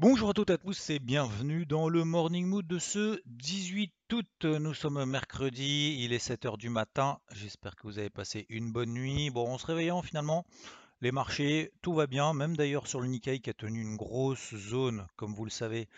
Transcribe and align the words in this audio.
Bonjour 0.00 0.30
à 0.30 0.32
toutes 0.32 0.50
et 0.50 0.52
à 0.52 0.58
tous 0.58 0.90
et 0.90 1.00
bienvenue 1.00 1.66
dans 1.66 1.88
le 1.88 2.04
Morning 2.04 2.46
Mood 2.46 2.64
de 2.64 2.78
ce 2.78 3.20
18 3.26 3.92
août. 4.12 4.44
Nous 4.44 4.72
sommes 4.72 5.04
mercredi, 5.04 5.96
il 5.98 6.12
est 6.12 6.24
7h 6.24 6.56
du 6.56 6.68
matin. 6.68 7.18
J'espère 7.32 7.74
que 7.74 7.82
vous 7.82 7.98
avez 7.98 8.08
passé 8.08 8.46
une 8.48 8.70
bonne 8.70 8.92
nuit. 8.92 9.30
Bon, 9.30 9.52
en 9.52 9.58
se 9.58 9.66
réveillant 9.66 10.00
finalement, 10.02 10.46
les 11.00 11.10
marchés, 11.10 11.72
tout 11.82 11.94
va 11.94 12.06
bien, 12.06 12.32
même 12.32 12.56
d'ailleurs 12.56 12.86
sur 12.86 13.00
le 13.00 13.08
Nikkei 13.08 13.40
qui 13.40 13.50
a 13.50 13.54
tenu 13.54 13.82
une 13.82 13.96
grosse 13.96 14.54
zone, 14.54 15.04
comme 15.16 15.34
vous 15.34 15.44
le 15.44 15.50
savez, 15.50 15.88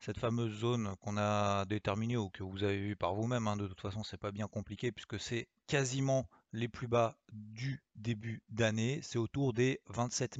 cette 0.00 0.18
fameuse 0.18 0.58
zone 0.58 0.94
qu'on 1.02 1.18
a 1.18 1.66
déterminée 1.66 2.16
ou 2.16 2.30
que 2.30 2.42
vous 2.42 2.64
avez 2.64 2.78
vu 2.78 2.96
par 2.96 3.14
vous-même. 3.14 3.46
hein. 3.46 3.58
De 3.58 3.66
toute 3.66 3.82
façon, 3.82 4.02
c'est 4.04 4.16
pas 4.16 4.32
bien 4.32 4.48
compliqué 4.48 4.90
puisque 4.90 5.20
c'est 5.20 5.48
quasiment 5.66 6.26
les 6.52 6.68
plus 6.68 6.88
bas 6.88 7.16
du 7.32 7.82
début 7.94 8.42
d'année. 8.48 9.00
C'est 9.02 9.18
autour 9.18 9.52
des 9.52 9.80
27 9.88 10.38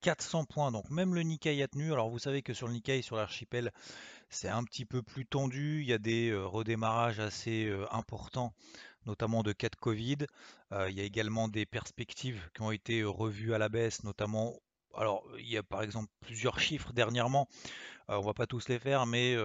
400 0.00 0.44
points. 0.44 0.72
Donc 0.72 0.90
même 0.90 1.14
le 1.14 1.22
Nikkei 1.22 1.62
a 1.62 1.68
tenu. 1.68 1.92
Alors 1.92 2.10
vous 2.10 2.18
savez 2.18 2.42
que 2.42 2.54
sur 2.54 2.66
le 2.66 2.74
Nikkei, 2.74 3.02
sur 3.02 3.16
l'archipel, 3.16 3.72
c'est 4.28 4.48
un 4.48 4.64
petit 4.64 4.84
peu 4.84 5.02
plus 5.02 5.26
tendu. 5.26 5.80
Il 5.82 5.86
y 5.86 5.92
a 5.92 5.98
des 5.98 6.30
euh, 6.30 6.46
redémarrages 6.46 7.20
assez 7.20 7.66
euh, 7.66 7.86
importants 7.92 8.52
notamment 9.06 9.42
de 9.42 9.52
cas 9.52 9.68
de 9.68 9.76
Covid. 9.76 10.18
Euh, 10.72 10.90
il 10.90 10.96
y 10.96 11.00
a 11.00 11.04
également 11.04 11.48
des 11.48 11.66
perspectives 11.66 12.48
qui 12.54 12.62
ont 12.62 12.70
été 12.70 13.02
revues 13.04 13.54
à 13.54 13.58
la 13.58 13.68
baisse, 13.68 14.04
notamment, 14.04 14.54
alors 14.94 15.24
il 15.38 15.48
y 15.48 15.56
a 15.56 15.62
par 15.62 15.82
exemple 15.82 16.08
plusieurs 16.20 16.60
chiffres 16.60 16.92
dernièrement, 16.92 17.48
euh, 18.10 18.16
on 18.16 18.22
va 18.22 18.34
pas 18.34 18.46
tous 18.46 18.68
les 18.68 18.78
faire, 18.78 19.06
mais 19.06 19.36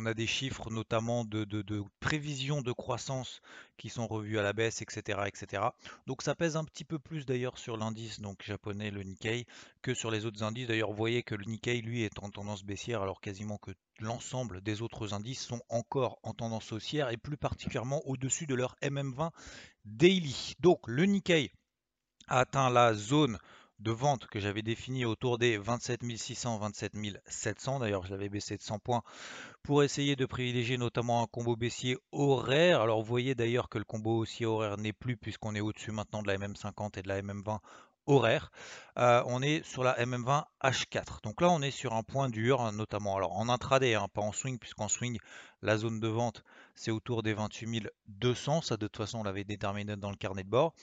on 0.00 0.06
a 0.06 0.14
des 0.14 0.26
chiffres 0.26 0.70
notamment 0.70 1.24
de, 1.24 1.84
prévisions 2.00 2.62
de 2.62 2.72
croissance 2.72 3.42
qui 3.76 3.90
sont 3.90 4.06
revus 4.06 4.38
à 4.38 4.42
la 4.42 4.54
baisse, 4.54 4.80
etc., 4.80 5.20
etc. 5.26 5.62
Donc 6.06 6.22
ça 6.22 6.34
pèse 6.34 6.56
un 6.56 6.64
petit 6.64 6.84
peu 6.84 6.98
plus 6.98 7.26
d'ailleurs 7.26 7.58
sur 7.58 7.76
l'indice 7.76 8.18
japonais, 8.42 8.90
le 8.90 9.02
Nikkei, 9.02 9.46
que 9.82 9.92
sur 9.92 10.10
les 10.10 10.24
autres 10.24 10.42
indices. 10.42 10.68
D'ailleurs, 10.68 10.90
vous 10.90 10.96
voyez 10.96 11.22
que 11.22 11.34
le 11.34 11.44
Nikkei, 11.44 11.82
lui, 11.82 12.02
est 12.02 12.18
en 12.18 12.30
tendance 12.30 12.64
baissière, 12.64 13.02
alors 13.02 13.20
quasiment 13.20 13.58
que 13.58 13.72
l'ensemble 13.98 14.62
des 14.62 14.80
autres 14.80 15.12
indices 15.12 15.44
sont 15.44 15.60
encore 15.68 16.18
en 16.22 16.32
tendance 16.32 16.72
haussière 16.72 17.10
et 17.10 17.18
plus 17.18 17.36
particulièrement 17.36 18.00
au-dessus 18.06 18.46
de 18.46 18.54
leur 18.54 18.76
MM20 18.82 19.30
daily. 19.84 20.54
Donc 20.60 20.80
le 20.86 21.04
Nikkei 21.04 21.52
a 22.28 22.40
atteint 22.40 22.70
la 22.70 22.94
zone 22.94 23.38
de 23.80 23.90
vente 23.90 24.26
que 24.26 24.38
j'avais 24.38 24.62
définie 24.62 25.04
autour 25.04 25.38
des 25.38 25.56
27 25.58 26.00
600, 26.16 26.58
27 26.58 26.92
700. 27.26 27.80
D'ailleurs, 27.80 28.04
je 28.04 28.10
l'avais 28.10 28.28
baissé 28.28 28.56
de 28.56 28.62
100 28.62 28.78
points 28.78 29.02
pour 29.62 29.82
essayer 29.82 30.16
de 30.16 30.26
privilégier 30.26 30.78
notamment 30.78 31.22
un 31.22 31.26
combo 31.26 31.56
baissier 31.56 31.96
horaire. 32.12 32.82
Alors, 32.82 33.00
vous 33.00 33.08
voyez 33.08 33.34
d'ailleurs 33.34 33.68
que 33.68 33.78
le 33.78 33.84
combo 33.84 34.18
haussier 34.18 34.46
horaire 34.46 34.76
n'est 34.76 34.92
plus 34.92 35.16
puisqu'on 35.16 35.54
est 35.54 35.60
au-dessus 35.60 35.92
maintenant 35.92 36.22
de 36.22 36.28
la 36.28 36.36
MM50 36.36 36.98
et 36.98 37.02
de 37.02 37.08
la 37.08 37.22
MM20 37.22 37.58
horaire. 38.06 38.50
Euh, 38.98 39.22
on 39.26 39.42
est 39.42 39.64
sur 39.64 39.82
la 39.84 39.94
MM20 39.94 40.44
H4. 40.62 41.22
Donc 41.22 41.40
là, 41.40 41.50
on 41.50 41.62
est 41.62 41.70
sur 41.70 41.94
un 41.94 42.02
point 42.02 42.28
dur, 42.28 42.70
notamment 42.72 43.16
alors 43.16 43.36
en 43.36 43.48
intraday, 43.48 43.94
hein, 43.94 44.08
pas 44.12 44.22
en 44.22 44.32
swing, 44.32 44.58
puisqu'en 44.58 44.88
swing, 44.88 45.18
la 45.62 45.76
zone 45.76 46.00
de 46.00 46.08
vente, 46.08 46.44
c'est 46.74 46.90
autour 46.90 47.22
des 47.22 47.34
28 47.34 47.88
200. 48.08 48.62
Ça, 48.62 48.76
de 48.76 48.86
toute 48.86 48.96
façon, 48.96 49.20
on 49.20 49.22
l'avait 49.22 49.44
déterminé 49.44 49.96
dans 49.96 50.10
le 50.10 50.16
carnet 50.16 50.42
de 50.42 50.48
bord. 50.48 50.74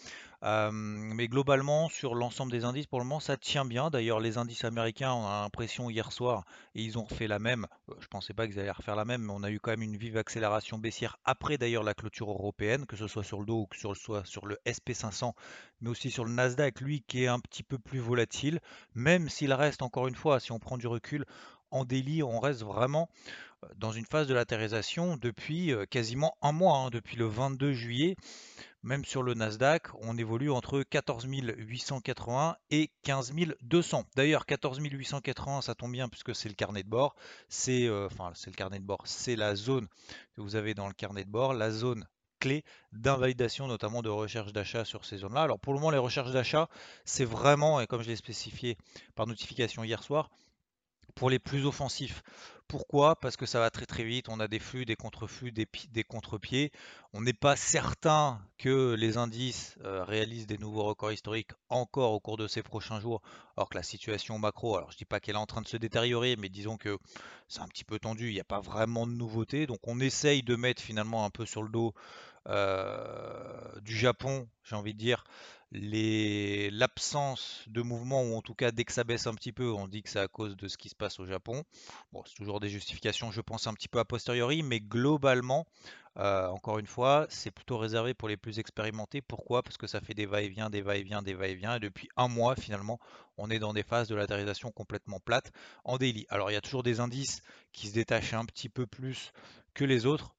Euh, 0.44 0.70
mais 0.72 1.28
globalement, 1.28 1.90
sur 1.90 2.14
l'ensemble 2.14 2.52
des 2.52 2.64
indices, 2.64 2.86
pour 2.86 3.00
le 3.00 3.06
moment, 3.06 3.20
ça 3.20 3.38
tient 3.38 3.66
bien. 3.66 3.90
D'ailleurs, 3.90 4.20
les 4.20 4.38
indices 4.38 4.64
américains, 4.64 5.12
on 5.14 5.26
a 5.26 5.42
l'impression 5.42 5.90
hier 5.90 6.12
soir, 6.12 6.46
et 6.76 6.84
ils 6.84 7.00
ont 7.00 7.06
refait 7.06 7.28
la 7.28 7.40
même. 7.40 7.66
Euh, 7.90 7.96
je 8.00 8.08
pensais 8.08 8.34
pas 8.34 8.46
qu'ils 8.48 8.60
allaient 8.60 8.70
refaire 8.72 8.96
la 8.96 9.06
même, 9.06 9.24
mais 9.24 9.34
on 9.36 9.44
a 9.44 9.50
eu 9.50 9.60
quand 9.60 9.72
même 9.72 9.82
une 9.82 9.98
vive 9.98 10.18
accélération 10.18 10.78
baissière 10.78 11.18
après 11.26 11.58
d'ailleurs 11.58 11.84
la 11.84 11.96
clôture 11.96 12.30
européenne, 12.30 12.86
que 12.86 12.96
ce 12.96 13.08
soit 13.08 13.24
sur 13.24 13.40
le 13.40 13.46
dos 13.46 13.62
ou 13.62 13.66
que 13.66 13.78
ce 13.78 13.92
soit 13.96 14.26
sur 14.26 14.46
le 14.46 14.60
SP500, 14.66 15.34
mais 15.82 15.90
aussi 15.90 16.12
sur 16.12 16.24
le 16.26 16.32
Nasdaq, 16.32 16.82
lui 16.82 17.04
qui 17.08 17.24
est 17.24 17.28
un 17.28 17.40
petit 17.40 17.64
peu 17.64 17.80
plus 17.80 18.00
volatile, 18.00 18.60
même 18.94 19.30
s'il 19.30 19.54
reste 19.54 19.82
encore 19.82 20.08
une 20.08 20.16
fois, 20.16 20.40
si 20.40 20.52
on 20.52 20.60
prend 20.60 20.78
du 20.78 20.88
recul, 20.88 21.26
en 21.72 21.84
délit, 21.84 22.24
on 22.24 22.40
reste 22.40 22.64
vraiment 22.64 23.10
dans 23.76 23.92
une 23.92 24.06
phase 24.06 24.28
de 24.28 24.34
latérisation 24.34 25.18
depuis 25.18 25.72
euh, 25.72 25.86
quasiment 25.86 26.38
un 26.42 26.52
mois, 26.52 26.78
hein, 26.78 26.90
depuis 26.90 27.18
le 27.18 27.26
22 27.26 27.74
juillet. 27.74 28.16
Même 28.84 29.04
sur 29.04 29.24
le 29.24 29.34
Nasdaq, 29.34 29.88
on 30.02 30.18
évolue 30.18 30.52
entre 30.52 30.82
14 30.82 31.26
880 31.28 32.56
et 32.70 32.92
15 33.04 33.34
200. 33.62 34.06
D'ailleurs, 34.16 34.46
14 34.46 34.80
880, 34.80 35.62
ça 35.62 35.76
tombe 35.76 35.92
bien 35.92 36.08
puisque 36.08 36.36
c'est 36.36 36.48
le 36.48 36.56
carnet 36.56 36.84
de 36.84 36.90
bord. 36.90 37.16
C'est 37.50 37.88
euh, 37.88 38.06
enfin, 38.06 38.32
c'est 38.36 38.50
le 38.50 38.56
carnet 38.56 38.80
de 38.80 38.86
bord, 38.86 39.02
c'est 39.06 39.36
la 39.36 39.56
zone 39.56 39.88
que 40.36 40.42
vous 40.42 40.56
avez 40.56 40.74
dans 40.74 40.88
le 40.88 40.94
carnet 40.94 41.26
de 41.26 41.30
bord, 41.30 41.54
la 41.54 41.72
zone 41.72 42.08
clé 42.40 42.64
d'invalidation, 42.92 43.68
notamment 43.68 44.04
de 44.04 44.10
recherche 44.10 44.54
d'achat 44.54 44.86
sur 44.86 45.06
ces 45.06 45.18
zones-là. 45.18 45.42
Alors 45.42 45.60
pour 45.60 45.74
le 45.74 45.80
moment, 45.80 45.92
les 45.92 45.98
recherches 45.98 46.32
d'achat, 46.32 46.70
c'est 47.04 47.26
vraiment, 47.26 47.82
et 47.82 47.88
comme 47.88 48.04
je 48.04 48.08
l'ai 48.08 48.16
spécifié 48.16 48.78
par 49.16 49.28
notification 49.28 49.84
hier 49.84 50.04
soir, 50.04 50.30
pour 51.16 51.30
les 51.30 51.40
plus 51.40 51.66
offensifs. 51.66 52.22
Pourquoi? 52.68 53.16
Parce 53.18 53.38
que 53.38 53.46
ça 53.46 53.60
va 53.60 53.70
très 53.70 53.86
très 53.86 54.04
vite, 54.04 54.28
on 54.28 54.42
a 54.42 54.50
des 54.50 54.60
flux, 54.60 54.84
des 54.86 54.98
contre-flux, 54.98 55.52
des, 55.54 55.68
des 55.92 56.04
contre-pieds. 56.04 56.72
On 57.14 57.22
n'est 57.22 57.32
pas 57.34 57.56
certain 57.56 58.42
que 58.58 58.94
les 58.94 59.18
indices 59.18 59.78
euh, 59.86 60.04
réalisent 60.04 60.48
des 60.48 60.58
nouveaux 60.58 60.84
records 60.84 61.14
historiques 61.14 61.52
encore 61.70 62.12
au 62.12 62.20
cours 62.20 62.36
de 62.36 62.48
ces 62.48 62.64
prochains 62.64 63.00
jours, 63.00 63.22
alors 63.56 63.70
que 63.70 63.78
la 63.78 63.84
situation 63.84 64.38
macro, 64.38 64.76
alors 64.76 64.92
je 64.92 64.98
dis 64.98 65.06
pas 65.06 65.22
qu'elle 65.22 65.36
est 65.36 65.40
en 65.40 65.46
train 65.46 65.62
de 65.62 65.68
se 65.68 65.78
détériorer, 65.78 66.36
mais 66.36 66.50
disons 66.50 66.76
que 66.76 66.98
c'est 67.48 67.62
un 67.62 67.68
petit 67.70 67.86
peu 67.86 68.00
tendu, 68.00 68.30
il 68.30 68.34
n'y 68.34 68.42
a 68.42 68.46
pas 68.46 68.60
vraiment 68.60 69.08
de 69.08 69.14
nouveautés. 69.14 69.66
Donc 69.66 69.80
on 69.84 70.02
essaye 70.02 70.44
de 70.44 70.56
mettre 70.58 70.82
finalement 70.82 71.24
un 71.24 71.30
peu 71.30 71.46
sur 71.46 71.64
le 71.64 71.70
dos 71.70 71.94
euh, 72.50 73.80
du 73.82 73.96
Japon, 73.96 74.48
j'ai 74.64 74.76
envie 74.76 74.94
de 74.94 75.00
dire, 75.00 75.24
l'absence 75.72 77.64
de 77.68 77.82
mouvement, 77.82 78.24
ou 78.24 78.36
en 78.36 78.42
tout 78.42 78.56
cas 78.56 78.72
dès 78.72 78.86
que 78.86 78.94
ça 78.94 79.04
baisse 79.04 79.28
un 79.28 79.36
petit 79.36 79.52
peu, 79.52 79.72
on 79.72 79.88
dit 79.88 80.02
que 80.02 80.10
c'est 80.10 80.20
à 80.20 80.28
cause 80.28 80.56
de 80.56 80.68
ce 80.68 80.78
qui 80.78 80.90
se 80.90 80.96
passe 80.96 81.20
au 81.20 81.26
Japon. 81.26 81.64
Bon, 82.14 82.24
c'est 82.26 82.36
toujours 82.36 82.60
des 82.60 82.70
justifications, 82.70 83.32
je 83.32 83.42
pense, 83.42 83.68
un 83.68 83.74
petit 83.74 83.88
peu 83.88 84.00
a 84.00 84.06
posteriori, 84.06 84.64
mais 84.64 84.80
globalement, 84.80 85.68
euh, 86.18 86.48
encore 86.48 86.80
une 86.80 86.88
fois, 86.88 87.28
c'est 87.30 87.52
plutôt 87.52 87.78
réservé 87.78 88.14
pour 88.14 88.30
les 88.30 88.38
plus 88.38 88.60
expérimentés. 88.60 89.22
Pourquoi? 89.22 89.62
Parce 89.62 89.78
que 89.78 89.88
ça 89.88 90.02
fait 90.02 90.14
des 90.14 90.26
va-et-vient, 90.26 90.70
des 90.70 90.82
va-et-vient, 90.82 91.22
des 91.22 91.34
va-et-vient, 91.34 91.76
et 91.76 91.80
depuis 91.80 92.10
un 92.16 92.28
mois, 92.28 92.56
finalement, 92.56 93.00
on 93.38 93.50
est 93.50 93.60
dans 93.60 93.74
des 93.74 93.84
phases 93.84 94.08
de 94.08 94.16
latérisation 94.16 94.72
complètement 94.72 95.20
plates 95.20 95.52
en 95.84 95.98
daily. 95.98 96.26
Alors, 96.30 96.50
il 96.50 96.54
y 96.54 96.58
a 96.58 96.62
toujours 96.62 96.84
des 96.84 97.00
indices 97.00 97.42
qui 97.74 97.88
se 97.88 97.94
détachent 97.94 98.34
un 98.34 98.46
petit 98.46 98.70
peu 98.70 98.88
plus 98.88 99.32
que 99.74 99.84
les 99.86 100.06
autres. 100.06 100.34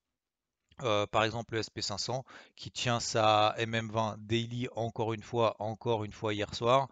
Euh, 0.85 1.07
par 1.07 1.25
exemple 1.25 1.55
le 1.55 1.61
SP500 1.63 2.23
qui 2.55 2.71
tient 2.71 3.01
sa 3.01 3.55
MM20 3.59 4.17
daily 4.19 4.69
encore 4.77 5.13
une 5.13 5.23
fois, 5.23 5.57
encore 5.59 6.05
une 6.05 6.13
fois 6.13 6.35
hier 6.35 6.55
soir. 6.55 6.89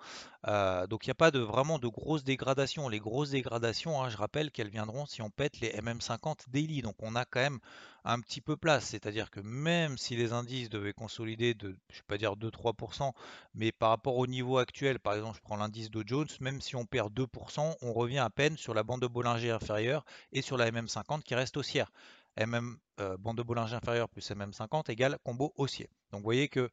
Euh, 0.49 0.87
donc 0.87 1.07
il 1.07 1.09
n'y 1.09 1.13
a 1.13 1.15
pas 1.15 1.31
vraiment 1.31 1.79
de 1.79 1.89
grosses 1.89 2.25
dégradations. 2.25 2.89
Les 2.89 2.99
grosses 2.99 3.31
dégradations, 3.31 4.03
hein, 4.03 4.09
je 4.09 4.17
rappelle 4.17 4.51
qu'elles 4.51 4.71
viendront 4.71 5.07
si 5.07 5.23
on 5.23 5.31
pète 5.31 5.61
les 5.61 5.71
MM50 5.71 6.49
daily. 6.49 6.83
Donc 6.83 6.97
on 7.01 7.15
a 7.15 7.25
quand 7.25 7.41
même 7.41 7.61
un 8.05 8.21
petit 8.21 8.41
peu 8.41 8.57
place. 8.57 8.87
C'est-à-dire 8.87 9.31
que 9.31 9.41
même 9.41 9.99
si 9.99 10.17
les 10.17 10.33
indices 10.33 10.69
devaient 10.69 10.93
consolider 10.93 11.55
de, 11.55 11.77
je 11.91 11.97
vais 11.97 12.05
pas 12.07 12.19
dire 12.19 12.37
2-3%, 12.37 13.13
mais 13.55 13.73
par 13.73 13.91
rapport 13.91 14.17
au 14.17 14.27
niveau 14.27 14.59
actuel, 14.59 15.01
par 15.01 15.15
exemple 15.15 15.37
je 15.37 15.43
prends 15.43 15.57
l'indice 15.57 15.91
Dow 15.91 16.03
Jones, 16.07 16.29
même 16.41 16.61
si 16.61 16.77
on 16.77 16.87
perd 16.87 17.13
2%, 17.13 17.77
on 17.83 17.93
revient 17.93 18.19
à 18.19 18.31
peine 18.31 18.57
sur 18.57 18.75
la 18.75 18.85
bande 18.85 19.03
de 19.03 19.07
Bollinger 19.07 19.51
inférieure 19.51 20.05
et 20.33 20.43
sur 20.43 20.57
la 20.57 20.71
MM50 20.71 21.23
qui 21.23 21.35
reste 21.35 21.57
haussière. 21.57 21.91
MM, 22.39 22.77
bande 23.19 23.37
de 23.37 23.43
Bollinger 23.43 23.75
inférieure 23.75 24.09
plus 24.09 24.31
MM50 24.31 24.91
égale 24.91 25.19
combo 25.25 25.53
haussier. 25.57 25.89
Donc 26.11 26.21
vous 26.21 26.25
voyez 26.27 26.49
que 26.49 26.71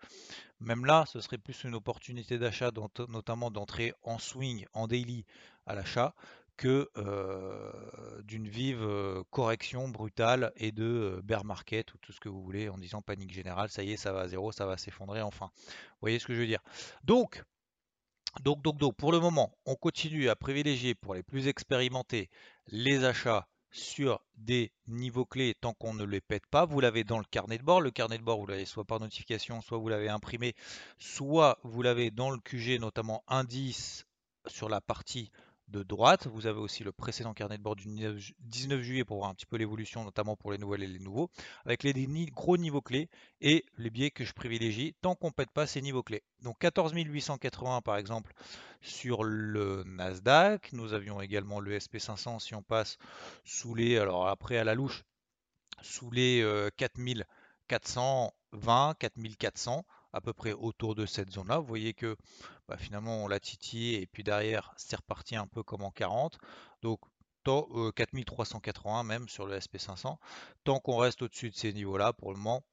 même 0.60 0.86
là, 0.86 1.06
ce 1.08 1.20
serait 1.20 1.38
plus 1.38 1.64
une 1.64 1.76
opportunité 1.76 2.38
d'achat, 2.38 2.72
notamment 3.10 3.52
d'entrer 3.52 3.94
en 4.04 4.20
swing, 4.20 4.66
en 4.74 4.88
daily 4.88 5.26
à 5.66 5.76
l'achat, 5.76 6.14
que 6.58 6.90
euh, 6.98 8.22
d'une 8.24 8.48
vive 8.48 8.84
euh, 8.84 9.24
correction 9.32 9.88
brutale 9.90 10.52
et 10.56 10.72
de 10.72 11.20
bear 11.24 11.44
market 11.46 11.94
ou 11.94 11.98
tout 11.98 12.12
ce 12.12 12.20
que 12.20 12.30
vous 12.30 12.44
voulez 12.44 12.70
en 12.70 12.78
disant 12.78 13.02
panique 13.02 13.34
générale, 13.34 13.70
ça 13.70 13.84
y 13.84 13.94
est, 13.94 13.98
ça 13.98 14.12
va 14.12 14.22
à 14.22 14.28
zéro, 14.28 14.52
ça 14.52 14.66
va 14.66 14.78
s'effondrer 14.78 15.22
enfin. 15.22 15.50
Vous 15.56 16.02
voyez 16.02 16.20
ce 16.20 16.28
que 16.28 16.34
je 16.34 16.40
veux 16.40 16.48
dire? 16.48 16.62
Donc, 17.04 17.44
pour 18.98 19.12
le 19.12 19.20
moment, 19.20 19.58
on 19.66 19.76
continue 19.76 20.30
à 20.30 20.36
privilégier 20.36 20.96
pour 20.96 21.16
les 21.16 21.24
plus 21.24 21.48
expérimentés 21.48 22.30
les 22.68 23.04
achats 23.04 23.48
sur 23.74 24.22
des 24.38 24.72
niveaux 24.88 25.26
clés 25.26 25.56
tant 25.60 25.74
qu'on 25.74 25.94
ne 25.94 26.06
les 26.06 26.22
pète 26.22 26.46
pas. 26.46 26.66
Vous 26.66 26.80
l'avez 26.80 27.04
dans 27.04 27.18
le 27.18 27.26
carnet 27.26 27.58
de 27.58 27.64
bord. 27.64 27.82
Le 27.82 27.92
carnet 27.92 28.18
de 28.18 28.24
bord, 28.24 28.40
vous 28.40 28.48
l'avez 28.48 28.66
soit 28.66 28.86
par 28.86 29.00
notification, 29.00 29.62
soit 29.62 29.80
vous 29.80 29.90
l'avez 29.90 30.10
imprimé, 30.10 30.56
soit 30.98 31.60
vous 31.64 31.82
l'avez 31.82 32.12
dans 32.12 32.30
le 32.30 32.38
QG, 32.38 32.80
notamment 32.80 33.24
indice 33.28 34.06
sur 34.48 34.70
la 34.70 34.80
partie 34.80 35.32
de 35.68 35.84
droite. 35.84 36.28
Vous 36.28 36.48
avez 36.48 36.60
aussi 36.60 36.84
le 36.84 36.92
précédent 36.92 37.34
carnet 37.34 37.58
de 37.58 37.64
bord 37.64 37.76
du 37.76 37.88
19 37.88 38.82
juillet 38.82 39.04
pour 39.04 39.18
voir 39.18 39.30
un 39.30 39.34
petit 39.34 39.46
peu 39.46 39.58
l'évolution, 39.58 40.04
notamment 40.04 40.36
pour 40.36 40.52
les 40.52 40.58
nouvelles 40.58 40.84
et 40.84 40.88
les 40.88 41.00
nouveaux, 41.00 41.30
avec 41.66 41.84
les 41.84 41.94
gros 42.32 42.58
niveaux 42.58 42.82
clés 42.82 43.10
et 43.42 43.66
les 43.78 43.90
biais 43.90 44.12
que 44.12 44.26
je 44.26 44.34
privilégie 44.34 44.96
tant 45.02 45.16
qu'on 45.16 45.28
ne 45.28 45.34
pète 45.34 45.52
pas 45.52 45.68
ces 45.68 45.82
niveaux 45.82 46.04
clés. 46.04 46.24
Donc 46.42 46.58
14 46.60 46.94
880 46.94 47.82
par 47.82 47.98
exemple 47.98 48.34
sur 48.82 49.24
le 49.24 49.84
Nasdaq. 49.86 50.74
Nous 50.74 50.94
avions 50.94 51.22
également 51.22 51.60
le 51.60 51.78
SP500 51.78 52.40
si 52.40 52.56
on 52.56 52.64
passe 52.64 52.98
sous 53.44 53.76
les, 53.76 53.98
alors 53.98 54.28
après 54.28 54.58
à 54.58 54.64
la 54.64 54.76
louche, 54.76 55.04
sous 55.82 56.12
les 56.12 56.46
4420, 56.78 58.94
4400 59.00 59.86
à 60.14 60.22
peu 60.22 60.34
près 60.34 60.54
autour 60.54 60.96
de 60.96 61.06
cette 61.06 61.32
zone-là. 61.32 61.60
Vous 61.60 61.68
voyez 61.68 61.94
que 61.94 62.16
bah, 62.68 62.78
finalement 62.78 63.24
on 63.24 63.28
l'a 63.28 63.40
titillé 63.40 64.02
et 64.02 64.06
puis 64.06 64.24
derrière 64.24 64.74
c'est 64.78 64.96
reparti 64.96 65.36
un 65.36 65.48
peu 65.48 65.64
comme 65.64 65.84
en 65.84 65.92
40. 65.92 66.38
Donc 66.82 67.00
4380 67.44 69.00
euh, 69.00 69.04
même 69.04 69.28
sur 69.28 69.46
le 69.46 69.58
SP500. 69.58 70.18
Tant 70.64 70.80
qu'on 70.80 70.98
reste 70.98 71.22
au-dessus 71.22 71.50
de 71.50 71.56
ces 71.56 71.74
niveaux-là, 71.74 72.14
pour 72.14 72.32
le 72.32 72.38
moment, 72.38 72.64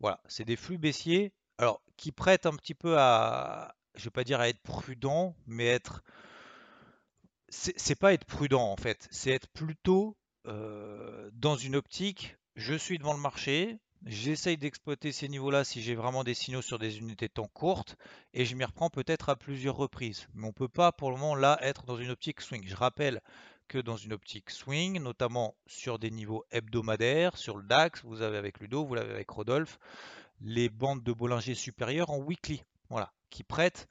voilà, 0.00 0.20
c'est 0.26 0.44
des 0.44 0.56
flux 0.56 0.78
baissiers. 0.78 1.32
Alors 1.58 1.80
qui 1.96 2.12
prêtent 2.12 2.46
un 2.46 2.56
petit 2.56 2.74
peu 2.74 2.96
à, 2.98 3.74
je 3.94 4.04
vais 4.04 4.10
pas 4.10 4.24
dire 4.24 4.40
à 4.40 4.48
être 4.48 4.60
prudent, 4.62 5.36
mais 5.46 5.66
être, 5.66 6.02
c'est 7.48 7.98
pas 7.98 8.12
être 8.12 8.24
prudent 8.24 8.72
en 8.72 8.76
fait, 8.76 9.06
c'est 9.10 9.30
être 9.30 9.48
plutôt 9.48 10.16
euh, 10.46 11.30
dans 11.32 11.56
une 11.56 11.76
optique. 11.76 12.36
Je 12.56 12.74
suis 12.74 12.98
devant 12.98 13.14
le 13.14 13.20
marché, 13.20 13.78
J'essaye 14.06 14.58
d'exploiter 14.58 15.12
ces 15.12 15.28
niveaux-là 15.28 15.64
si 15.64 15.80
j'ai 15.80 15.94
vraiment 15.94 16.24
des 16.24 16.34
signaux 16.34 16.60
sur 16.60 16.78
des 16.78 16.98
unités 16.98 17.28
de 17.28 17.32
temps 17.32 17.48
courtes 17.48 17.96
et 18.34 18.44
je 18.44 18.54
m'y 18.54 18.64
reprends 18.64 18.90
peut-être 18.90 19.30
à 19.30 19.36
plusieurs 19.36 19.76
reprises. 19.76 20.28
Mais 20.34 20.44
on 20.44 20.48
ne 20.48 20.52
peut 20.52 20.68
pas 20.68 20.92
pour 20.92 21.10
le 21.10 21.16
moment 21.16 21.34
là 21.34 21.58
être 21.62 21.86
dans 21.86 21.96
une 21.96 22.10
optique 22.10 22.42
swing. 22.42 22.64
Je 22.66 22.76
rappelle 22.76 23.22
que 23.66 23.78
dans 23.78 23.96
une 23.96 24.12
optique 24.12 24.50
swing, 24.50 25.00
notamment 25.00 25.54
sur 25.66 25.98
des 25.98 26.10
niveaux 26.10 26.44
hebdomadaires, 26.50 27.38
sur 27.38 27.56
le 27.56 27.62
DAX, 27.62 28.04
vous 28.04 28.20
avez 28.20 28.36
avec 28.36 28.60
Ludo, 28.60 28.84
vous 28.84 28.94
l'avez 28.94 29.14
avec 29.14 29.30
Rodolphe, 29.30 29.78
les 30.42 30.68
bandes 30.68 31.02
de 31.02 31.12
Bollinger 31.12 31.54
supérieures 31.54 32.10
en 32.10 32.18
weekly, 32.18 32.62
voilà, 32.90 33.10
qui 33.30 33.42
prêtent 33.42 33.88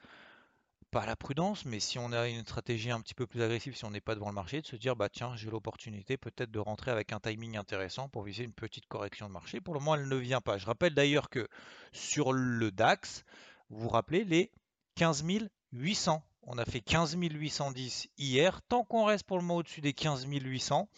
pas 0.93 1.07
la 1.07 1.15
prudence, 1.15 1.65
mais 1.65 1.79
si 1.79 1.97
on 1.97 2.11
a 2.11 2.27
une 2.27 2.43
stratégie 2.43 2.91
un 2.91 3.01
petit 3.01 3.15
peu 3.15 3.25
plus 3.25 3.41
agressive, 3.41 3.75
si 3.75 3.83
on 3.83 3.89
n'est 3.89 3.99
pas 3.99 4.13
devant 4.13 4.27
le 4.27 4.35
marché, 4.35 4.61
de 4.61 4.67
se 4.67 4.75
dire 4.75 4.95
bah 4.95 5.09
tiens, 5.09 5.35
j'ai 5.35 5.49
l'opportunité 5.49 6.17
peut-être 6.17 6.51
de 6.51 6.59
rentrer 6.59 6.91
avec 6.91 7.11
un 7.13 7.19
timing 7.19 7.57
intéressant 7.57 8.09
pour 8.09 8.21
viser 8.21 8.43
une 8.43 8.53
petite 8.53 8.85
correction 8.85 9.27
de 9.27 9.33
marché. 9.33 9.59
Pour 9.59 9.73
le 9.73 9.79
moment, 9.79 9.95
elle 9.95 10.07
ne 10.07 10.15
vient 10.15 10.39
pas. 10.39 10.59
Je 10.59 10.67
rappelle 10.67 10.93
d'ailleurs 10.93 11.31
que 11.31 11.47
sur 11.93 12.31
le 12.31 12.69
DAX, 12.69 13.23
vous 13.71 13.79
vous 13.79 13.89
rappelez 13.89 14.23
les 14.23 14.51
15 14.93 15.23
800. 15.71 16.23
On 16.43 16.59
a 16.59 16.65
fait 16.65 16.81
15 16.81 17.15
810 17.15 18.09
hier. 18.19 18.61
Tant 18.61 18.83
qu'on 18.83 19.05
reste 19.05 19.23
pour 19.23 19.37
le 19.37 19.41
moment 19.41 19.55
au-dessus 19.55 19.81
des 19.81 19.93
15 19.93 20.27
800, 20.27 20.89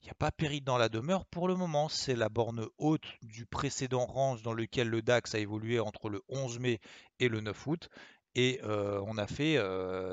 il 0.00 0.04
n'y 0.06 0.10
a 0.12 0.14
pas 0.14 0.30
péril 0.30 0.64
dans 0.64 0.78
la 0.78 0.88
demeure 0.88 1.26
pour 1.26 1.46
le 1.46 1.56
moment. 1.56 1.90
C'est 1.90 2.16
la 2.16 2.30
borne 2.30 2.66
haute 2.78 3.06
du 3.20 3.44
précédent 3.44 4.06
range 4.06 4.40
dans 4.40 4.54
lequel 4.54 4.88
le 4.88 5.02
DAX 5.02 5.34
a 5.34 5.38
évolué 5.40 5.78
entre 5.78 6.08
le 6.08 6.22
11 6.30 6.58
mai 6.58 6.80
et 7.18 7.28
le 7.28 7.42
9 7.42 7.66
août. 7.66 7.90
Et 8.38 8.60
on 8.62 9.16
a 9.16 9.26
fait 9.26 9.58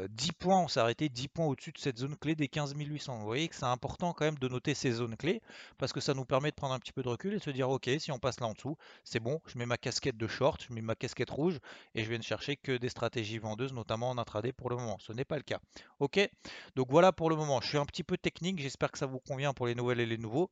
10 0.10 0.31
points, 0.31 0.62
on 0.62 0.70
s'est 0.70 0.80
arrêté 0.80 1.10
10 1.10 1.28
points 1.28 1.46
au-dessus 1.46 1.74
de 1.74 1.78
cette 1.78 1.98
zone 1.98 2.16
clé 2.16 2.36
des 2.36 2.48
15 2.48 2.74
800. 2.74 3.20
Vous 3.20 3.25
voyez 3.25 3.50
que 3.50 3.56
c'est 3.56 3.66
important 3.66 4.14
quand 4.14 4.24
même 4.24 4.40
de 4.40 4.48
noter 4.48 4.74
ces 4.74 4.94
zones 4.94 5.18
clés 5.18 5.42
parce 5.78 5.92
que 5.92 6.00
ça 6.00 6.14
nous 6.14 6.24
permet 6.24 6.50
de 6.52 6.56
prendre 6.56 6.74
un 6.74 6.80
petit 6.80 6.94
peu 6.94 7.04
de 7.04 7.10
recul 7.10 7.34
et 7.34 7.38
de 7.40 7.44
se 7.44 7.50
dire 7.50 7.70
ok, 7.70 7.90
si 8.00 8.14
on 8.14 8.20
passe 8.20 8.40
là 8.40 8.48
en 8.48 8.54
dessous, 8.54 8.78
c'est 9.04 9.20
bon, 9.20 9.42
je 9.46 9.58
mets 9.58 9.66
ma 9.66 9.78
casquette 9.78 10.16
de 10.16 10.28
short, 10.28 10.64
je 10.66 10.74
mets 10.74 10.80
ma 10.81 10.96
casquette 10.96 11.31
rouge 11.31 11.60
et 11.96 12.04
je 12.06 12.10
viens 12.10 12.18
de 12.18 12.24
chercher 12.24 12.56
que 12.56 12.78
des 12.78 12.88
stratégies 12.88 13.40
vendeuses, 13.40 13.74
notamment 13.74 14.10
en 14.10 14.18
intraday 14.18 14.54
pour 14.54 14.70
le 14.70 14.78
moment. 14.78 14.98
Ce 15.00 15.12
n'est 15.12 15.25
pas 15.25 15.36
le 15.36 15.44
cas. 15.44 15.60
Ok, 16.00 16.18
donc 16.78 16.88
voilà 16.90 17.12
pour 17.12 17.30
le 17.30 17.36
moment. 17.36 17.60
Je 17.60 17.68
suis 17.68 17.78
un 17.78 17.86
petit 17.86 18.04
peu 18.04 18.18
technique, 18.18 18.58
j'espère 18.58 18.90
que 18.90 19.00
ça 19.00 19.06
vous 19.06 19.20
convient 19.20 19.54
pour 19.54 19.68
les 19.68 19.75
nouvelles 19.75 20.00
et 20.00 20.06
les 20.06 20.18
nouveaux. 20.18 20.50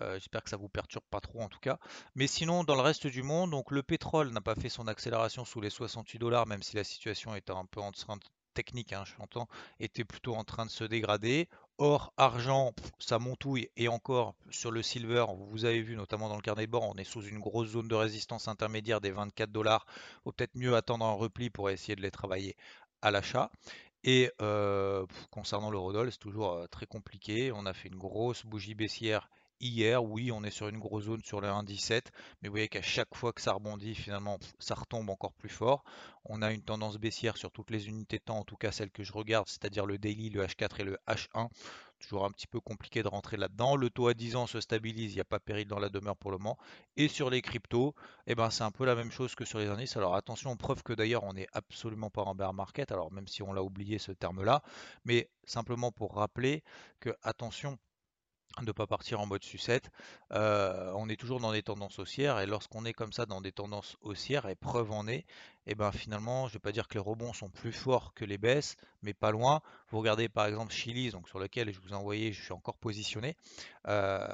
J'espère 0.00 0.42
que 0.42 0.50
ça 0.50 0.56
vous 0.56 0.68
perturbe 0.68 1.04
pas 1.10 1.20
trop 1.20 1.40
en 1.40 1.48
tout 1.48 1.60
cas. 1.60 1.78
Mais 2.14 2.26
sinon, 2.26 2.64
dans 2.64 2.74
le 2.74 2.80
reste 2.80 3.06
du 3.06 3.22
monde, 3.22 3.50
donc 3.50 3.70
le 3.70 3.82
pétrole 3.82 4.30
n'a 4.30 4.40
pas 4.40 4.54
fait 4.54 4.68
son 4.68 4.88
accélération 4.88 5.44
sous 5.44 5.60
les 5.60 5.70
68 5.70 6.18
dollars, 6.18 6.46
même 6.46 6.62
si 6.62 6.76
la 6.76 6.84
situation 6.84 7.34
était 7.34 7.52
un 7.52 7.64
peu 7.66 7.80
en 7.80 7.92
train 7.92 8.16
de 8.16 8.24
technique, 8.54 8.92
hein, 8.92 9.04
j'entends, 9.18 9.48
était 9.80 10.04
plutôt 10.04 10.34
en 10.34 10.44
train 10.44 10.64
de 10.64 10.70
se 10.70 10.84
dégrader. 10.84 11.48
Or, 11.76 12.12
argent, 12.16 12.72
ça 13.00 13.18
montouille 13.18 13.68
et 13.76 13.88
encore 13.88 14.36
sur 14.50 14.70
le 14.70 14.80
silver, 14.80 15.26
vous 15.50 15.64
avez 15.64 15.82
vu 15.82 15.96
notamment 15.96 16.28
dans 16.28 16.36
le 16.36 16.42
carnet 16.42 16.66
de 16.66 16.70
bord, 16.70 16.88
on 16.88 16.94
est 16.94 17.04
sous 17.04 17.22
une 17.22 17.40
grosse 17.40 17.70
zone 17.70 17.88
de 17.88 17.96
résistance 17.96 18.46
intermédiaire 18.46 19.00
des 19.00 19.10
24 19.10 19.50
dollars. 19.50 19.84
Vaut 20.24 20.30
peut-être 20.32 20.54
mieux 20.54 20.76
attendre 20.76 21.04
un 21.04 21.12
repli 21.12 21.50
pour 21.50 21.70
essayer 21.70 21.96
de 21.96 22.02
les 22.02 22.12
travailler 22.12 22.56
à 23.02 23.10
l'achat. 23.10 23.50
Et 24.04 24.30
euh, 24.40 25.04
concernant 25.30 25.70
l'eurodoll, 25.70 26.12
c'est 26.12 26.18
toujours 26.18 26.52
euh, 26.52 26.66
très 26.68 26.86
compliqué. 26.86 27.50
On 27.52 27.66
a 27.66 27.72
fait 27.72 27.88
une 27.88 27.96
grosse 27.96 28.46
bougie 28.46 28.74
baissière 28.74 29.28
Hier, 29.60 30.02
oui, 30.04 30.30
on 30.32 30.42
est 30.44 30.50
sur 30.50 30.68
une 30.68 30.78
grosse 30.78 31.04
zone 31.04 31.22
sur 31.22 31.40
le 31.40 31.48
1,17, 31.48 32.02
mais 32.42 32.48
vous 32.48 32.52
voyez 32.52 32.68
qu'à 32.68 32.82
chaque 32.82 33.14
fois 33.14 33.32
que 33.32 33.40
ça 33.40 33.52
rebondit, 33.52 33.94
finalement, 33.94 34.38
ça 34.58 34.74
retombe 34.74 35.08
encore 35.08 35.32
plus 35.32 35.48
fort. 35.48 35.84
On 36.24 36.42
a 36.42 36.52
une 36.52 36.62
tendance 36.62 36.98
baissière 36.98 37.36
sur 37.36 37.50
toutes 37.50 37.70
les 37.70 37.88
unités 37.88 38.18
de 38.18 38.24
temps, 38.24 38.38
en 38.38 38.44
tout 38.44 38.56
cas 38.56 38.72
celles 38.72 38.90
que 38.90 39.04
je 39.04 39.12
regarde, 39.12 39.48
c'est-à-dire 39.48 39.86
le 39.86 39.96
daily, 39.96 40.28
le 40.30 40.44
H4 40.44 40.80
et 40.80 40.84
le 40.84 40.98
H1. 41.06 41.48
Toujours 42.00 42.24
un 42.26 42.30
petit 42.32 42.48
peu 42.48 42.60
compliqué 42.60 43.02
de 43.02 43.08
rentrer 43.08 43.36
là-dedans. 43.36 43.76
Le 43.76 43.88
taux 43.88 44.08
à 44.08 44.14
10 44.14 44.36
ans 44.36 44.46
se 44.46 44.60
stabilise, 44.60 45.12
il 45.12 45.14
n'y 45.14 45.20
a 45.20 45.24
pas 45.24 45.38
péril 45.38 45.66
dans 45.66 45.78
la 45.78 45.88
demeure 45.88 46.16
pour 46.16 46.32
le 46.32 46.38
moment. 46.38 46.58
Et 46.96 47.08
sur 47.08 47.30
les 47.30 47.40
cryptos, 47.40 47.94
eh 48.26 48.34
ben, 48.34 48.50
c'est 48.50 48.64
un 48.64 48.72
peu 48.72 48.84
la 48.84 48.94
même 48.94 49.10
chose 49.10 49.34
que 49.34 49.44
sur 49.44 49.58
les 49.58 49.68
indices. 49.68 49.96
Alors 49.96 50.14
attention, 50.14 50.54
preuve 50.56 50.82
que 50.82 50.92
d'ailleurs 50.92 51.24
on 51.24 51.32
n'est 51.32 51.48
absolument 51.52 52.10
pas 52.10 52.22
en 52.22 52.34
bear 52.34 52.52
market, 52.52 52.92
alors 52.92 53.10
même 53.12 53.28
si 53.28 53.42
on 53.42 53.52
l'a 53.52 53.62
oublié 53.62 53.98
ce 53.98 54.12
terme-là, 54.12 54.62
mais 55.04 55.30
simplement 55.44 55.92
pour 55.92 56.16
rappeler 56.16 56.62
que 57.00 57.10
attention, 57.22 57.78
de 58.60 58.66
ne 58.66 58.72
pas 58.72 58.86
partir 58.86 59.20
en 59.20 59.26
mode 59.26 59.42
sucette. 59.42 59.90
On 60.30 61.08
est 61.08 61.16
toujours 61.16 61.40
dans 61.40 61.52
des 61.52 61.62
tendances 61.62 61.98
haussières 61.98 62.40
et 62.40 62.46
lorsqu'on 62.46 62.84
est 62.84 62.92
comme 62.92 63.12
ça 63.12 63.26
dans 63.26 63.40
des 63.40 63.52
tendances 63.52 63.96
haussières, 64.02 64.46
et 64.46 64.54
preuve 64.54 64.92
en 64.92 65.06
est, 65.08 65.24
et 65.66 65.74
ben 65.74 65.92
finalement, 65.92 66.46
je 66.46 66.50
ne 66.50 66.52
vais 66.54 66.60
pas 66.60 66.72
dire 66.72 66.88
que 66.88 66.94
les 66.94 67.00
rebonds 67.00 67.32
sont 67.32 67.48
plus 67.48 67.72
forts 67.72 68.12
que 68.14 68.24
les 68.24 68.38
baisses, 68.38 68.76
mais 69.02 69.14
pas 69.14 69.30
loin. 69.30 69.60
Vous 69.88 69.98
regardez 69.98 70.28
par 70.28 70.46
exemple 70.46 70.72
Chili's, 70.72 71.12
donc 71.12 71.28
sur 71.28 71.38
lequel 71.38 71.72
je 71.72 71.80
vous 71.80 71.90
ai 71.90 71.94
envoyé, 71.94 72.32
je 72.32 72.42
suis 72.42 72.52
encore 72.52 72.76
positionné. 72.76 73.36
Euh, 73.88 74.28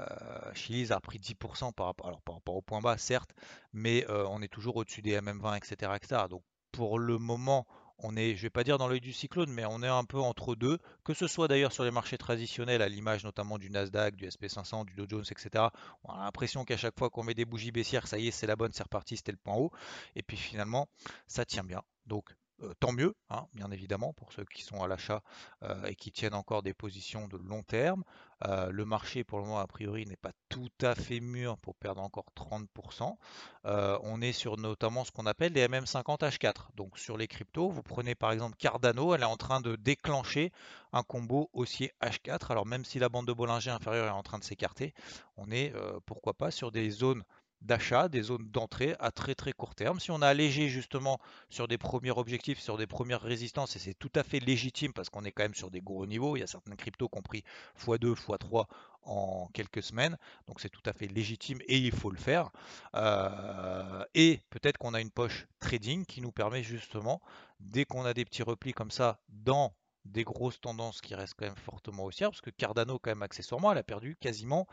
Chili's 0.55 0.91
a 0.91 1.01
pris 1.01 1.19
10% 1.19 1.73
par 1.73 1.87
rapport, 1.87 2.09
alors 2.09 2.23
par 2.23 2.35
rapport 2.37 2.57
au 2.57 2.63
point 2.63 2.81
bas, 2.81 2.99
certes, 2.99 3.35
mais 3.73 4.07
on 4.09 4.43
est 4.43 4.49
toujours 4.49 4.77
au-dessus 4.77 5.03
des 5.03 5.19
MM20, 5.21 5.57
etc., 5.57 5.93
etc. 5.97 6.23
Donc 6.29 6.43
pour 6.73 6.99
le 6.99 7.19
moment, 7.19 7.67
on 8.03 8.17
est, 8.17 8.35
je 8.35 8.43
vais 8.43 8.51
pas 8.51 8.65
dire 8.65 8.79
dans 8.79 8.89
l'œil 8.89 9.01
du 9.01 9.13
cyclone, 9.13 9.51
mais 9.51 9.65
on 9.65 9.83
est 9.83 9.89
un 9.89 10.05
peu 10.05 10.19
entre 10.19 10.55
deux, 10.55 10.79
que 11.05 11.15
ce 11.15 11.27
soit 11.27 11.49
d'ailleurs 11.49 11.73
sur 11.73 11.85
les 11.85 11.91
marchés 11.91 12.19
traditionnels, 12.19 12.83
à 12.83 12.89
l'image 12.89 13.25
notamment 13.25 13.59
du 13.59 13.71
Nasdaq, 13.71 14.17
du 14.17 14.27
SP500, 14.27 14.87
du 14.87 14.95
Dow 14.95 15.07
Jones, 15.09 15.25
etc. 15.31 15.67
On 16.05 16.13
a 16.13 16.25
l'impression 16.25 16.65
qu'à 16.65 16.77
chaque 16.77 16.99
fois 16.99 17.11
qu'on 17.11 17.23
met 17.23 17.35
des 17.35 17.45
bougies 17.45 17.73
baissières, 17.73 18.07
ça 18.07 18.19
y 18.19 18.29
est, 18.29 18.31
c'est 18.31 18.47
la 18.47 18.57
bonne, 18.57 18.73
c'est 18.73 18.83
reparti, 18.83 19.17
c'était 19.17 19.33
le 19.33 19.39
point 19.39 19.55
haut. 19.55 19.71
Et 20.17 20.23
puis 20.23 20.37
finalement, 20.37 20.89
ça 21.27 21.45
tient 21.45 21.65
bien. 21.65 21.83
Donc 22.07 22.35
euh, 22.63 22.75
tant 22.81 22.93
mieux, 22.93 23.15
hein, 23.31 23.47
bien 23.55 23.71
évidemment, 23.71 24.13
pour 24.13 24.33
ceux 24.33 24.45
qui 24.45 24.63
sont 24.63 24.83
à 24.83 24.89
l'achat 24.89 25.23
euh, 25.63 25.85
et 25.85 25.95
qui 25.95 26.13
tiennent 26.13 26.35
encore 26.35 26.63
des 26.63 26.75
positions 26.75 27.27
de 27.29 27.37
long 27.37 27.63
terme. 27.63 28.05
Euh, 28.47 28.71
le 28.71 28.85
marché, 28.85 29.25
pour 29.25 29.39
le 29.39 29.45
moment, 29.45 29.59
a 29.59 29.67
priori, 29.67 30.07
n'est 30.07 30.17
pas 30.17 30.33
tout 30.49 30.71
à 30.83 30.95
fait 30.95 31.21
mûr 31.21 31.59
pour 31.59 31.75
perdre 31.75 32.03
encore 32.03 32.27
30%. 32.37 33.17
on 33.65 34.23
est 34.23 34.33
sur 34.33 34.57
notamment 34.57 35.05
ce 35.05 35.11
qu'on 35.11 35.27
appelle 35.27 35.53
les 35.53 35.67
MM50 35.67 36.21
H4. 36.21 36.69
Donc 36.75 36.99
sur 36.99 37.17
les 37.17 37.29
cryptos, 37.29 37.69
vous 37.69 37.83
prenez 37.83 38.15
par 38.15 38.33
exemple 38.33 38.57
Cardano, 38.57 39.15
elle 39.15 39.23
est 39.23 39.25
en 39.25 39.37
train 39.37 39.61
de 39.61 39.77
déclencher 39.77 40.53
un 40.93 41.03
combo 41.03 41.51
haussier 41.53 41.93
H4. 42.03 42.51
Alors 42.51 42.67
même 42.67 42.85
si 42.85 42.99
la 42.99 43.09
bande 43.09 43.27
de 43.27 43.33
Bollinger 43.33 43.71
inférieure 43.71 44.07
est 44.07 44.19
en 44.19 44.23
train 44.23 44.39
de 44.39 44.45
s'écarter, 44.45 44.95
on 45.37 45.51
est, 45.51 45.73
pourquoi 46.07 46.35
pas, 46.35 46.51
sur 46.51 46.73
des 46.73 46.91
zones 46.91 47.25
d'achat, 47.63 48.09
des 48.09 48.23
zones 48.23 48.49
d'entrée 48.51 48.97
à 49.01 49.11
très 49.11 49.35
très 49.35 49.53
court 49.53 49.75
terme. 49.75 50.01
Si 50.01 50.11
on 50.11 50.23
a 50.23 50.27
allégé 50.29 50.69
justement 50.69 51.19
sur 51.51 51.69
des 51.69 51.79
premiers 51.79 52.11
objectifs, 52.11 52.59
sur 52.61 52.79
des 52.79 52.87
premières 52.87 53.21
résistances, 53.21 53.77
et 53.77 53.79
c'est 53.79 53.95
tout 53.95 54.13
à 54.15 54.23
fait 54.23 54.41
légitime 54.41 54.93
parce 54.93 55.11
qu'on 55.11 55.25
est 55.25 55.33
quand 55.33 55.43
même 55.43 55.55
sur 55.55 55.71
des 55.71 55.81
gros 55.81 56.07
niveaux, 56.07 56.37
il 56.37 56.41
y 56.41 56.43
a 56.43 56.47
certaines 56.47 56.77
cryptos 56.77 57.09
qui 57.09 57.19
ont 57.19 57.23
pris 57.23 57.45
x2, 57.79 58.15
x3 58.15 58.67
en 59.03 59.49
quelques 59.53 59.83
semaines, 59.83 60.17
donc 60.47 60.61
c'est 60.61 60.69
tout 60.69 60.83
à 60.87 60.93
fait 60.93 61.07
légitime 61.07 61.59
et 61.67 61.79
il 61.79 61.93
faut 61.93 62.11
le 62.11 62.19
faire. 62.19 62.51
Euh, 62.95 64.05
et 64.15 64.41
peut-être 64.51 64.79
qu'on 64.79 64.95
a 64.95 65.01
une 65.01 65.11
poche 65.11 65.47
trading 65.59 66.05
qui 66.05 66.21
nous 66.21 66.33
permet 66.33 66.63
justement, 66.63 67.21
dès 67.61 67.85
qu'on 67.85 68.05
a 68.05 68.15
des 68.15 68.25
petits 68.25 68.43
replis 68.43 68.73
comme 68.73 68.91
ça 68.91 69.21
dans 69.29 69.75
des 70.05 70.25
grosses 70.25 70.61
tendances 70.61 71.01
qui 71.01 71.15
restent 71.15 71.35
quand 71.39 71.47
même 71.47 71.57
fortement 71.57 72.05
haussières, 72.05 72.31
parce 72.31 72.41
que 72.41 72.51
Cardano 72.51 72.99
quand 72.99 73.11
même 73.11 73.23
accessoirement, 73.23 73.73
elle 73.73 73.79
a 73.79 73.83
perdu 73.83 74.17
quasiment 74.17 74.67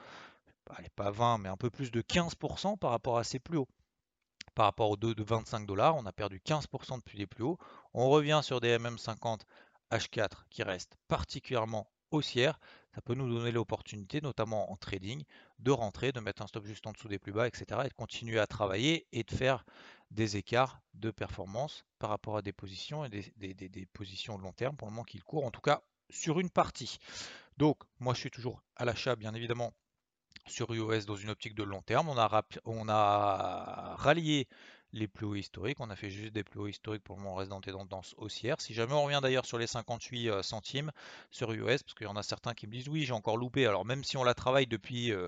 allez, 0.75 0.89
pas 0.95 1.11
20, 1.11 1.39
mais 1.39 1.49
un 1.49 1.57
peu 1.57 1.69
plus 1.69 1.91
de 1.91 2.01
15% 2.01 2.77
par 2.77 2.91
rapport 2.91 3.17
à 3.17 3.23
ses 3.23 3.39
plus 3.39 3.57
hauts. 3.57 3.69
Par 4.55 4.65
rapport 4.65 4.89
aux 4.89 4.97
2 4.97 5.13
de 5.13 5.23
25 5.23 5.65
dollars, 5.65 5.95
on 5.95 6.05
a 6.05 6.11
perdu 6.11 6.41
15% 6.45 6.97
depuis 6.97 7.17
les 7.17 7.27
plus 7.27 7.43
hauts. 7.43 7.57
On 7.93 8.09
revient 8.09 8.41
sur 8.43 8.59
des 8.59 8.77
MM50 8.77 9.41
H4 9.91 10.29
qui 10.49 10.63
restent 10.63 10.97
particulièrement 11.07 11.91
haussières. 12.11 12.59
ça 12.95 13.01
peut 13.01 13.13
nous 13.13 13.29
donner 13.29 13.51
l'opportunité, 13.51 14.21
notamment 14.21 14.71
en 14.71 14.77
trading, 14.77 15.23
de 15.59 15.71
rentrer, 15.71 16.11
de 16.11 16.19
mettre 16.19 16.41
un 16.41 16.47
stop 16.47 16.65
juste 16.65 16.87
en 16.87 16.91
dessous 16.91 17.07
des 17.07 17.19
plus 17.19 17.31
bas, 17.31 17.47
etc. 17.47 17.81
et 17.85 17.89
de 17.89 17.93
continuer 17.93 18.39
à 18.39 18.47
travailler 18.47 19.07
et 19.11 19.23
de 19.23 19.31
faire 19.31 19.65
des 20.09 20.37
écarts 20.37 20.79
de 20.93 21.11
performance 21.11 21.85
par 21.99 22.09
rapport 22.09 22.37
à 22.37 22.41
des 22.41 22.53
positions 22.53 23.05
et 23.05 23.09
des, 23.09 23.85
positions 23.93 24.37
de 24.37 24.43
long 24.43 24.53
terme 24.53 24.75
pour 24.75 24.87
le 24.87 24.93
moment 24.93 25.03
qu'il 25.03 25.23
court, 25.23 25.45
en 25.45 25.51
tout 25.51 25.61
cas 25.61 25.81
sur 26.09 26.39
une 26.39 26.49
partie. 26.49 26.97
Donc, 27.57 27.77
moi 27.99 28.13
je 28.13 28.21
suis 28.21 28.31
toujours 28.31 28.63
à 28.75 28.85
l'achat, 28.85 29.15
bien 29.15 29.33
évidemment, 29.33 29.73
sur 30.47 30.73
UOS 30.73 31.05
dans 31.05 31.15
une 31.15 31.29
optique 31.29 31.55
de 31.55 31.63
long 31.63 31.81
terme. 31.81 32.09
On 32.09 32.17
a, 32.89 33.95
rallié 33.97 34.47
les 34.93 35.07
plus 35.07 35.25
hauts 35.25 35.35
historiques. 35.35 35.79
On 35.79 35.89
a 35.89 35.95
fait 35.95 36.09
juste 36.09 36.33
des 36.33 36.43
plus 36.43 36.59
hauts 36.59 36.67
historiques 36.67 37.03
pour 37.03 37.15
le 37.15 37.21
moment, 37.21 37.33
on 37.33 37.37
reste 37.37 37.49
dans 37.49 37.59
des 37.59 37.71
tendances 37.71 38.15
haussières. 38.17 38.61
Si 38.61 38.73
jamais 38.73 38.93
on 38.93 39.03
revient 39.03 39.19
d'ailleurs 39.21 39.45
sur 39.45 39.57
les 39.57 39.67
58 39.67 40.29
euh, 40.29 40.41
centimes 40.41 40.91
sur 41.29 41.51
US, 41.51 41.83
parce 41.83 41.93
qu'il 41.93 42.07
y 42.07 42.09
en 42.09 42.15
a 42.15 42.23
certains 42.23 42.53
qui 42.53 42.67
me 42.67 42.71
disent 42.71 42.87
oui, 42.87 43.03
j'ai 43.03 43.13
encore 43.13 43.37
loupé. 43.37 43.65
Alors 43.65 43.85
même 43.85 44.03
si 44.03 44.17
on 44.17 44.23
la 44.23 44.33
travaille 44.33 44.67
depuis 44.67 45.11
euh, 45.11 45.27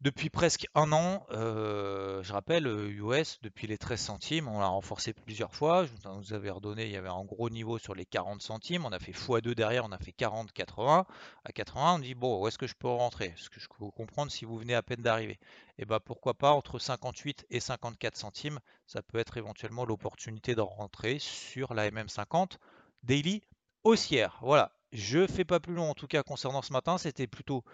depuis 0.00 0.30
presque 0.30 0.68
un 0.76 0.92
an, 0.92 1.26
euh, 1.32 2.22
je 2.22 2.32
rappelle, 2.32 2.68
US, 2.68 3.34
euh, 3.34 3.38
depuis 3.42 3.66
les 3.66 3.78
13 3.78 4.00
centimes, 4.00 4.46
on 4.46 4.60
l'a 4.60 4.68
renforcé 4.68 5.12
plusieurs 5.12 5.52
fois. 5.54 5.86
Je 5.86 6.08
vous 6.08 6.32
avais 6.32 6.50
redonné, 6.50 6.84
il 6.84 6.92
y 6.92 6.96
avait 6.96 7.08
un 7.08 7.24
gros 7.24 7.50
niveau 7.50 7.78
sur 7.78 7.96
les 7.96 8.04
40 8.04 8.40
centimes. 8.40 8.84
On 8.84 8.92
a 8.92 9.00
fait 9.00 9.10
x2 9.10 9.54
derrière, 9.54 9.84
on 9.84 9.90
a 9.90 9.98
fait 9.98 10.12
40, 10.12 10.52
80. 10.52 11.04
À 11.44 11.52
80, 11.52 11.94
on 11.94 11.98
dit, 11.98 12.14
bon, 12.14 12.40
où 12.40 12.46
est-ce 12.46 12.58
que 12.58 12.68
je 12.68 12.76
peux 12.76 12.86
rentrer? 12.86 13.34
Ce 13.36 13.50
que 13.50 13.58
je 13.58 13.66
peux 13.68 13.90
comprendre 13.90 14.30
si 14.30 14.44
vous 14.44 14.56
venez 14.56 14.74
à 14.74 14.82
peine 14.82 15.02
d'arriver? 15.02 15.38
Et 15.78 15.82
eh 15.82 15.84
bien 15.84 15.98
pourquoi 16.00 16.34
pas, 16.34 16.52
entre 16.52 16.78
58 16.78 17.46
et 17.50 17.58
54 17.58 18.16
centimes, 18.16 18.60
ça 18.86 19.02
peut 19.02 19.18
être 19.18 19.36
éventuellement 19.36 19.84
l'opportunité 19.84 20.54
de 20.54 20.60
rentrer 20.60 21.18
sur 21.18 21.74
la 21.74 21.90
MM50 21.90 22.58
daily 23.02 23.42
haussière. 23.84 24.38
Voilà, 24.42 24.72
je 24.92 25.26
fais 25.26 25.44
pas 25.44 25.60
plus 25.60 25.74
long 25.74 25.90
en 25.90 25.94
tout 25.94 26.06
cas 26.06 26.22
concernant 26.22 26.62
ce 26.62 26.72
matin, 26.72 26.98
c'était 26.98 27.26
plutôt 27.26 27.64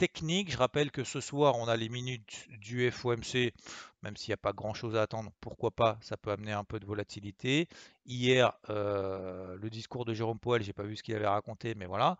technique. 0.00 0.50
Je 0.50 0.56
rappelle 0.56 0.90
que 0.90 1.04
ce 1.04 1.20
soir, 1.20 1.56
on 1.58 1.68
a 1.68 1.76
les 1.76 1.90
minutes 1.90 2.46
du 2.48 2.90
FOMC, 2.90 3.52
même 4.02 4.16
s'il 4.16 4.30
n'y 4.30 4.34
a 4.34 4.38
pas 4.38 4.54
grand-chose 4.54 4.96
à 4.96 5.02
attendre, 5.02 5.30
pourquoi 5.42 5.70
pas, 5.70 5.98
ça 6.00 6.16
peut 6.16 6.30
amener 6.30 6.52
un 6.52 6.64
peu 6.64 6.80
de 6.80 6.86
volatilité. 6.86 7.68
Hier, 8.06 8.54
euh, 8.70 9.58
le 9.60 9.68
discours 9.68 10.06
de 10.06 10.14
Jérôme 10.14 10.38
Poel, 10.38 10.62
j'ai 10.62 10.72
pas 10.72 10.84
vu 10.84 10.96
ce 10.96 11.02
qu'il 11.02 11.14
avait 11.14 11.26
raconté, 11.26 11.74
mais 11.74 11.84
voilà. 11.84 12.16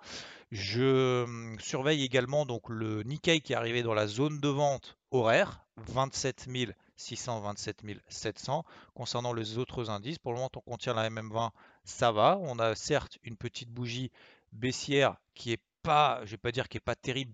Je 0.50 1.24
hum, 1.24 1.58
surveille 1.58 2.04
également 2.04 2.44
donc 2.44 2.68
le 2.68 3.02
Nikkei 3.02 3.40
qui 3.40 3.54
est 3.54 3.56
arrivé 3.56 3.82
dans 3.82 3.94
la 3.94 4.06
zone 4.06 4.40
de 4.40 4.48
vente 4.48 4.98
horaire, 5.10 5.64
27 5.78 6.50
600, 6.96 7.40
27 7.40 7.82
700. 8.08 8.62
Concernant 8.92 9.32
les 9.32 9.56
autres 9.56 9.88
indices, 9.88 10.18
pour 10.18 10.32
le 10.32 10.36
moment, 10.36 10.50
on 10.54 10.72
contient 10.72 10.92
la 10.92 11.08
MM20, 11.08 11.48
ça 11.84 12.12
va. 12.12 12.36
On 12.42 12.58
a 12.58 12.74
certes 12.74 13.16
une 13.22 13.38
petite 13.38 13.70
bougie 13.70 14.12
baissière 14.52 15.16
qui 15.34 15.52
est 15.52 15.62
pas, 15.82 16.20
je 16.26 16.32
vais 16.32 16.36
pas 16.36 16.52
dire 16.52 16.68
qui 16.68 16.76
est 16.76 16.80
pas 16.80 16.94
terrible 16.94 17.32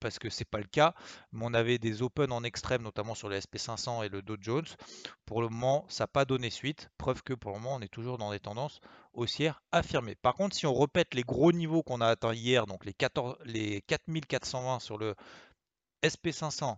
parce 0.00 0.18
que 0.18 0.30
c'est 0.30 0.44
pas 0.44 0.58
le 0.58 0.66
cas, 0.66 0.94
mais 1.32 1.44
on 1.44 1.54
avait 1.54 1.78
des 1.78 2.02
open 2.02 2.32
en 2.32 2.42
extrême, 2.44 2.82
notamment 2.82 3.14
sur 3.14 3.28
le 3.28 3.38
SP500 3.38 4.04
et 4.04 4.08
le 4.08 4.22
Dow 4.22 4.36
Jones. 4.40 4.66
Pour 5.26 5.42
le 5.42 5.48
moment, 5.48 5.84
ça 5.88 6.04
n'a 6.04 6.08
pas 6.08 6.24
donné 6.24 6.50
suite, 6.50 6.90
preuve 6.98 7.22
que 7.22 7.34
pour 7.34 7.52
le 7.52 7.58
moment, 7.58 7.76
on 7.76 7.80
est 7.80 7.92
toujours 7.92 8.18
dans 8.18 8.30
des 8.30 8.40
tendances 8.40 8.80
haussières 9.12 9.62
affirmées. 9.72 10.14
Par 10.14 10.34
contre, 10.34 10.56
si 10.56 10.66
on 10.66 10.74
répète 10.74 11.14
les 11.14 11.22
gros 11.22 11.52
niveaux 11.52 11.82
qu'on 11.82 12.00
a 12.00 12.06
atteints 12.06 12.34
hier, 12.34 12.66
donc 12.66 12.84
les, 12.84 12.94
14, 12.94 13.36
les 13.44 13.82
4420 13.82 14.80
sur 14.80 14.98
le 14.98 15.14
SP500, 16.02 16.76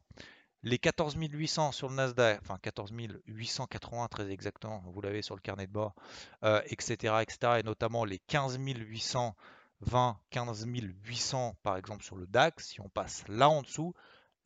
les 0.62 0.78
14 0.78 1.16
800 1.16 1.72
sur 1.72 1.88
le 1.88 1.94
Nasdaq, 1.94 2.40
enfin 2.42 2.58
14 2.60 2.92
880 3.26 4.08
très 4.08 4.30
exactement, 4.30 4.82
vous 4.86 5.00
l'avez 5.00 5.22
sur 5.22 5.34
le 5.34 5.40
carnet 5.40 5.66
de 5.66 5.72
bord, 5.72 5.94
etc., 6.66 6.96
euh, 7.04 7.20
etc., 7.20 7.54
et 7.60 7.62
notamment 7.62 8.04
les 8.04 8.18
15 8.18 8.58
800 8.58 9.34
20, 9.82 10.18
15 10.30 10.66
800 11.04 11.56
par 11.62 11.76
exemple 11.76 12.04
sur 12.04 12.16
le 12.16 12.26
DAX, 12.26 12.68
si 12.68 12.80
on 12.80 12.88
passe 12.88 13.24
là 13.28 13.48
en 13.48 13.62
dessous, 13.62 13.94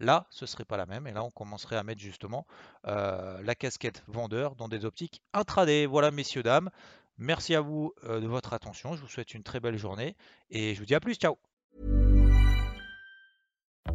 là 0.00 0.26
ce 0.31 0.47
serait 0.47 0.64
pas 0.64 0.76
la 0.76 0.87
même 0.87 1.07
et 1.07 1.12
là 1.12 1.23
on 1.23 1.31
commencerait 1.31 1.76
à 1.76 1.83
mettre 1.83 2.00
justement 2.00 2.47
euh, 2.87 3.43
la 3.43 3.55
casquette 3.55 4.03
vendeur 4.07 4.57
dans 4.57 4.69
des 4.69 4.85
optiques 4.85 5.23
intraday. 5.33 5.87
Voilà 5.87 6.11
messieurs 6.11 6.43
dames, 6.43 6.71
merci 7.19 7.55
à 7.55 7.61
vous 7.61 7.93
euh, 8.05 8.21
de 8.21 8.26
votre 8.26 8.53
attention, 8.53 8.95
je 8.95 9.00
vous 9.00 9.09
souhaite 9.09 9.35
une 9.35 9.43
très 9.43 9.61
belle 9.61 9.79
journée 9.79 10.17
et 10.50 10.75
je 10.75 10.81
vous 10.81 10.87
dis 10.87 10.95
à 10.95 11.00
plus, 11.00 11.14
ciao. 11.14 11.37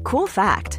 Cool 0.04 0.28
fact, 0.28 0.79